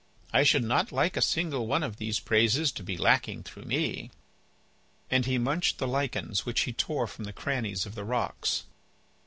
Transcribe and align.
I 0.33 0.41
should 0.41 0.63
not 0.63 0.91
like 0.91 1.15
a 1.15 1.21
single 1.21 1.67
one 1.67 1.83
of 1.83 1.97
these 1.97 2.19
praises 2.19 2.71
to 2.71 2.81
be 2.81 2.97
lacking 2.97 3.43
through 3.43 3.65
me." 3.65 4.09
And 5.11 5.27
he 5.27 5.37
munched 5.37 5.77
the 5.77 5.87
lichens 5.87 6.43
which 6.43 6.61
he 6.61 6.73
tore 6.73 7.05
from 7.05 7.25
the 7.25 7.31
crannies 7.33 7.85
of 7.85 7.93
the 7.93 8.03
rocks. 8.03 8.63